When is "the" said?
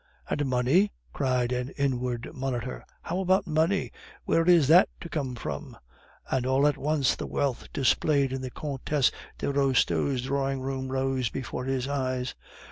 7.15-7.27, 8.41-8.49